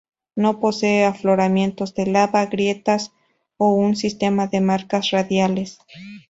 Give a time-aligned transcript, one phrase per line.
[0.35, 3.11] No posee afloramientos de lava, grietas
[3.57, 5.77] o un sistema de marcas radiales.